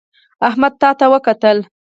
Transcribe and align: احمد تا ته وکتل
احمد 0.49 0.73
تا 0.81 0.89
ته 0.99 1.05
وکتل 1.13 1.57